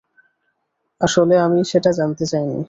আসলে, 1.01 1.35
আমি 1.39 1.59
সেটা 1.63 1.91
জানতে 1.91 2.25
চাইনি। 2.25 2.59